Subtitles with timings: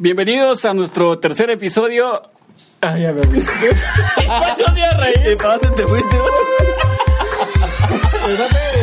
[0.00, 2.22] Bienvenidos a nuestro tercer episodio.
[2.80, 3.44] Ay, ya me olvidé.
[4.28, 5.36] Pancho se iba a reír.
[5.36, 6.16] ¿Para dónde te fuiste?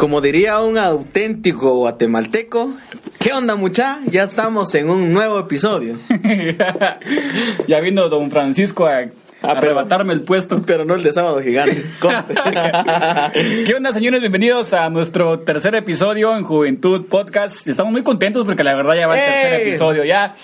[0.00, 2.72] Como diría un auténtico guatemalteco,
[3.18, 3.98] ¿qué onda mucha?
[4.06, 5.98] Ya estamos en un nuevo episodio.
[7.68, 9.08] ya vino don Francisco a, a
[9.42, 10.62] Ah, arrebatarme el puesto.
[10.62, 11.76] Pero no el de sábado gigante.
[13.66, 14.20] ¿Qué onda, señores?
[14.20, 17.66] Bienvenidos a nuestro tercer episodio en Juventud Podcast.
[17.66, 19.68] Estamos muy contentos porque la verdad ya va el tercer ¡Ey!
[19.68, 20.04] episodio.
[20.04, 20.34] Ya,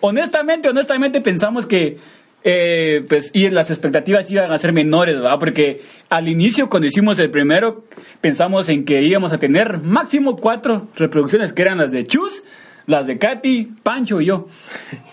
[0.00, 1.98] honestamente, honestamente pensamos que,
[2.44, 5.38] eh, pues, y las expectativas iban a ser menores, ¿verdad?
[5.38, 7.84] Porque al inicio, cuando hicimos el primero,
[8.20, 12.42] pensamos en que íbamos a tener máximo cuatro reproducciones, que eran las de Chus,
[12.86, 14.48] las de Katy, Pancho y yo.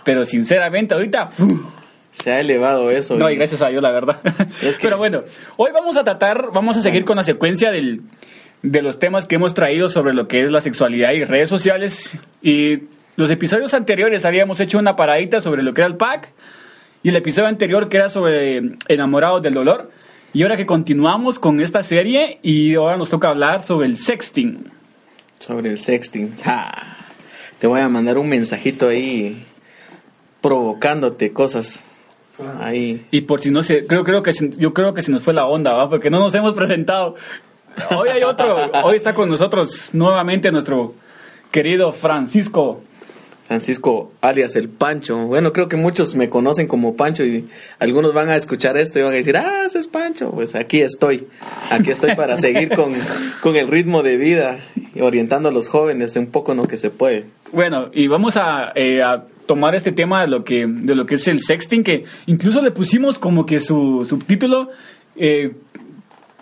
[0.03, 1.47] Pero sinceramente, ahorita, ¡fu!
[2.11, 3.15] Se ha elevado eso.
[3.15, 4.19] No, y- y gracias a Dios, la verdad.
[4.63, 5.23] Es que- Pero bueno,
[5.57, 8.01] hoy vamos a tratar, vamos a seguir con la secuencia del,
[8.63, 12.17] de los temas que hemos traído sobre lo que es la sexualidad y redes sociales.
[12.41, 12.85] Y
[13.15, 16.31] los episodios anteriores habíamos hecho una paradita sobre lo que era el pack.
[17.03, 19.91] Y el episodio anterior que era sobre enamorados del dolor.
[20.33, 24.65] Y ahora que continuamos con esta serie y ahora nos toca hablar sobre el sexting.
[25.39, 26.33] Sobre el sexting.
[27.57, 29.43] Te voy a mandar un mensajito ahí
[30.41, 31.83] provocándote cosas.
[32.59, 33.05] Ahí.
[33.11, 35.33] Y por si no se, creo, creo que se- yo creo que se nos fue
[35.33, 35.89] la onda, ¿va?
[35.89, 37.15] Porque no nos hemos presentado.
[37.97, 40.93] Hoy hay otro, hoy está con nosotros nuevamente nuestro
[41.51, 42.81] querido Francisco.
[43.49, 45.25] Francisco alias el Pancho.
[45.25, 47.45] Bueno, creo que muchos me conocen como Pancho y
[47.79, 50.29] algunos van a escuchar esto y van a decir, ah, ese es Pancho.
[50.29, 51.27] Pues aquí estoy.
[51.71, 52.93] Aquí estoy para seguir con,
[53.41, 54.59] con el ritmo de vida
[54.93, 57.25] y orientando a los jóvenes un poco en lo que se puede.
[57.51, 61.15] Bueno, y vamos a, eh, a tomar este tema de lo que de lo que
[61.15, 64.69] es el sexting, que incluso le pusimos como que su subtítulo
[65.15, 65.55] eh,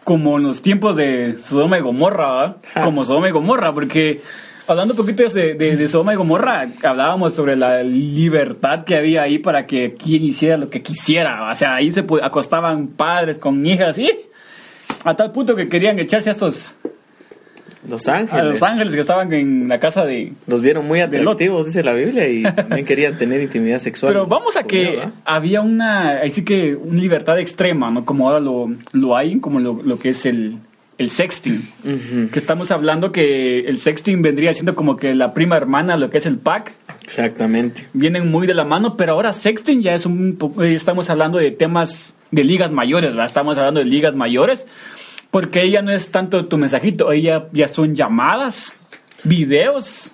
[0.03, 2.57] como en los tiempos de Sodoma y Gomorra.
[2.73, 2.83] Ja.
[2.83, 4.19] como Sodoma y Gomorra, porque
[4.67, 9.23] hablando un poquito de, de, de Sodoma y Gomorra, hablábamos sobre la libertad que había
[9.23, 13.65] ahí para que quien hiciera lo que quisiera, o sea, ahí se acostaban padres con
[13.65, 14.11] hijas y
[15.03, 16.73] a tal punto que querían echarse a estos
[17.87, 18.45] Los a ángeles.
[18.45, 22.27] los ángeles que estaban en la casa de Los vieron muy atractivos, dice la Biblia,
[22.27, 24.11] y también querían tener intimidad sexual.
[24.11, 28.03] Pero vamos a que había una, ahí sí que una libertad extrema, ¿no?
[28.03, 30.57] Como ahora lo, lo hay, como lo, lo que es el,
[30.97, 31.67] el sexting.
[32.31, 36.17] Que estamos hablando que el sexting vendría siendo como que la prima hermana, lo que
[36.17, 36.73] es el pack.
[37.03, 37.87] Exactamente.
[37.93, 41.37] Vienen muy de la mano, pero ahora sexting ya es un poco, eh, estamos hablando
[41.37, 43.25] de temas de ligas mayores, ¿verdad?
[43.25, 44.65] Estamos hablando de ligas mayores,
[45.31, 48.73] porque ya no es tanto tu mensajito, ahí ya, ya son llamadas,
[49.23, 50.11] videos,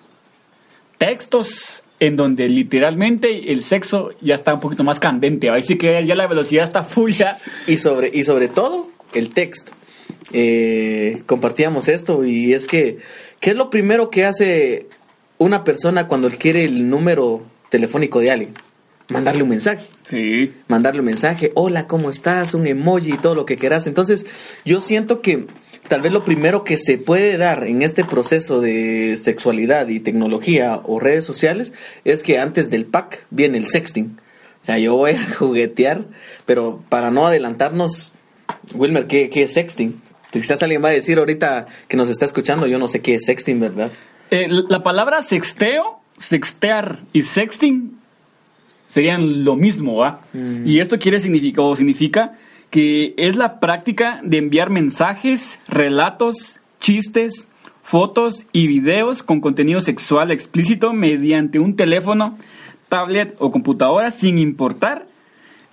[0.98, 6.06] textos, en donde literalmente el sexo ya está un poquito más candente, ahí sí que
[6.06, 7.38] ya la velocidad está full ya.
[7.68, 9.72] Y sobre, y sobre todo, el texto.
[10.32, 13.00] Eh, compartíamos esto y es que,
[13.40, 14.88] ¿qué es lo primero que hace
[15.38, 18.54] una persona cuando quiere el número telefónico de alguien?
[19.10, 19.88] Mandarle un mensaje.
[20.08, 20.54] Sí.
[20.68, 22.54] mandarle un mensaje, hola, ¿cómo estás?
[22.54, 23.88] Un emoji y todo lo que quieras.
[23.88, 24.26] Entonces,
[24.66, 25.46] yo siento que
[25.88, 30.82] tal vez lo primero que se puede dar en este proceso de sexualidad y tecnología
[30.84, 31.74] o redes sociales
[32.06, 34.18] es que antes del pack viene el sexting.
[34.62, 36.06] O sea, yo voy a juguetear,
[36.46, 38.14] pero para no adelantarnos,
[38.74, 40.02] Wilmer, ¿qué, qué es sexting?
[40.34, 43.26] Quizás alguien va a decir ahorita que nos está escuchando, yo no sé qué es
[43.26, 43.92] sexting, ¿verdad?
[44.32, 48.00] Eh, la palabra sexteo, sextear y sexting
[48.88, 50.22] serían lo mismo, ¿va?
[50.34, 50.68] Mm.
[50.68, 52.34] Y esto quiere significar, o significa
[52.72, 57.48] que es la práctica de enviar mensajes, relatos, chistes,
[57.84, 62.40] fotos y videos con contenido sexual explícito mediante un teléfono,
[62.90, 65.06] tablet o computadora sin importar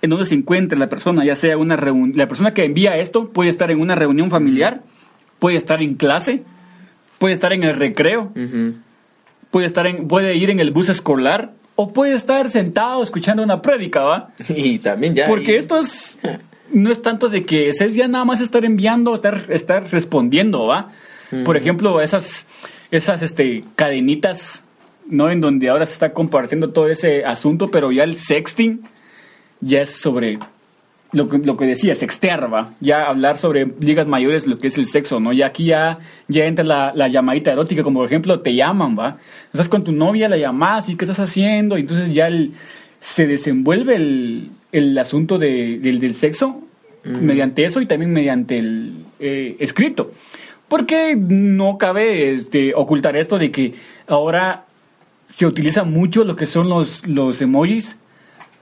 [0.01, 3.29] en dónde se encuentre la persona, ya sea una reunión, la persona que envía esto
[3.29, 4.81] puede estar en una reunión familiar,
[5.39, 6.43] puede estar en clase,
[7.19, 8.75] puede estar en el recreo, Ujú.
[9.51, 13.61] puede estar en, puede ir en el bus escolar o puede estar sentado escuchando una
[13.61, 14.29] prédica, ¿va?
[14.49, 15.27] Y también ya...
[15.27, 16.19] Porque y- esto es
[16.73, 20.89] no es tanto de que es ya nada más estar enviando, estar, estar respondiendo, ¿va?
[21.45, 22.45] Por ejemplo, esas
[22.91, 24.61] esas este cadenitas,
[25.07, 25.29] ¿no?
[25.29, 28.81] En donde ahora se está compartiendo todo ese asunto, pero ya el sexting
[29.61, 30.39] ya es sobre
[31.13, 32.73] lo que, lo que decía, sextear, ¿va?
[32.79, 35.33] Ya hablar sobre ligas mayores, lo que es el sexo, ¿no?
[35.33, 39.17] Ya aquí ya, ya entra la, la llamadita erótica, como por ejemplo te llaman, ¿va?
[39.51, 42.53] Estás con tu novia, la llamas y qué estás haciendo, y entonces ya el,
[43.01, 46.61] se desenvuelve el, el asunto de- del, del sexo
[47.03, 50.11] mediante eso y también mediante el eh, escrito.
[50.67, 53.73] Porque no cabe este, ocultar esto de que
[54.07, 54.65] ahora
[55.25, 57.97] se utiliza mucho lo que son los, los emojis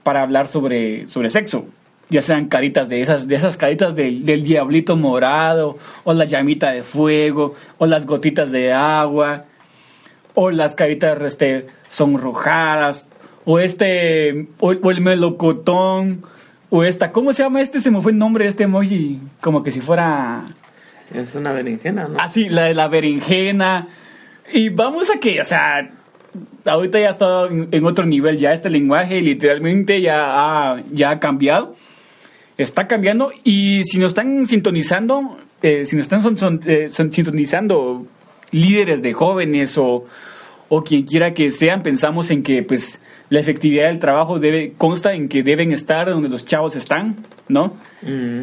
[0.02, 1.66] para hablar sobre, sobre sexo.
[2.08, 6.72] Ya sean caritas de esas, de esas caritas del, del diablito morado, o la llamita
[6.72, 9.44] de fuego, o las gotitas de agua,
[10.34, 13.06] o las caritas este, sonrojadas,
[13.44, 16.24] o este, o, o el melocotón,
[16.68, 17.80] o esta, ¿cómo se llama este?
[17.80, 20.44] Se me fue el nombre de este emoji, como que si fuera...
[21.12, 22.16] Es una berenjena, ¿no?
[22.18, 23.88] Ah, sí, la de la berenjena.
[24.52, 25.90] Y vamos a que, o sea,
[26.64, 30.24] ahorita ya está en, otro nivel, ya este lenguaje literalmente ya
[30.72, 31.74] ha, ya ha cambiado.
[32.58, 37.10] Está cambiando y si nos están sintonizando, eh, si nos están son- son- eh, son-
[37.12, 38.06] sintonizando
[38.52, 40.04] líderes de jóvenes o,
[40.68, 43.00] o quien quiera que sean, pensamos en que pues
[43.30, 47.16] la efectividad del trabajo debe consta en que deben estar donde los chavos están,
[47.48, 47.76] ¿no?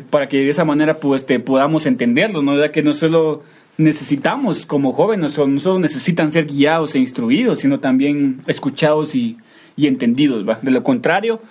[0.09, 2.57] Para que de esa manera pues te podamos entenderlo, ¿no?
[2.59, 3.43] Ya que no solo
[3.77, 9.37] necesitamos como jóvenes, no solo necesitan ser guiados e instruidos, sino también escuchados y,
[9.75, 10.59] y entendidos, ¿va?
[10.61, 11.41] De lo contrario,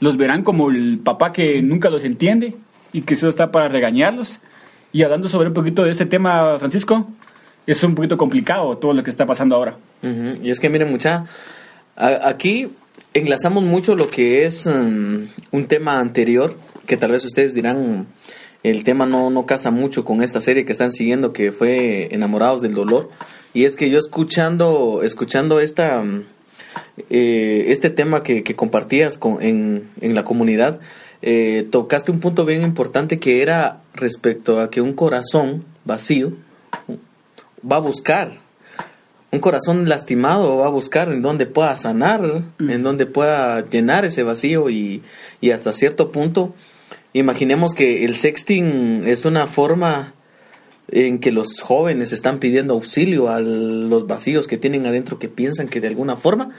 [0.00, 2.54] los verán como el papá que nunca los entiende
[2.92, 4.40] y que solo está para regañarlos.
[4.92, 7.08] Y hablando sobre un poquito de este tema, Francisco,
[7.66, 9.76] es un poquito complicado todo lo que está pasando ahora.
[10.02, 10.40] ujú.
[10.42, 11.24] Y es que miren mucha,
[11.96, 12.68] a- aquí
[13.14, 16.56] enlazamos mucho lo que es mm, un tema anterior,
[16.86, 18.06] que tal vez ustedes dirán,
[18.70, 22.60] el tema no, no casa mucho con esta serie que están siguiendo, que fue Enamorados
[22.60, 23.10] del Dolor.
[23.54, 26.24] Y es que yo escuchando, escuchando esta, mm,
[27.10, 30.80] eh, este tema que, que compartías con, en, en la comunidad,
[31.22, 36.32] eh, tocaste un punto bien importante que era respecto a que un corazón vacío
[37.64, 38.44] va a buscar
[39.32, 44.22] un corazón lastimado va a buscar en donde pueda sanar, en donde pueda llenar ese
[44.22, 45.02] vacío y,
[45.40, 46.54] y hasta cierto punto,
[47.18, 50.14] imaginemos que el sexting es una forma
[50.88, 55.68] en que los jóvenes están pidiendo auxilio a los vacíos que tienen adentro que piensan
[55.68, 56.50] que de alguna forma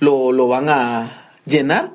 [0.00, 1.92] lo, lo van a llenar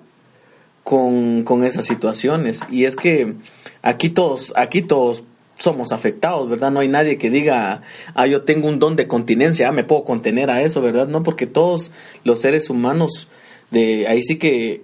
[0.83, 2.63] con, con esas situaciones.
[2.69, 3.35] Y es que
[3.81, 5.23] aquí todos, aquí todos
[5.57, 6.71] somos afectados, ¿verdad?
[6.71, 7.81] No hay nadie que diga,
[8.15, 11.07] ah, yo tengo un don de continencia, ah, me puedo contener a eso, ¿verdad?
[11.07, 11.91] No, porque todos
[12.23, 13.27] los seres humanos,
[13.71, 14.83] de ahí sí que